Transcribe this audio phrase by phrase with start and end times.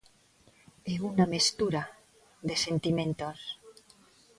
[0.93, 1.83] É unha mestura
[2.47, 3.39] de sentimentos.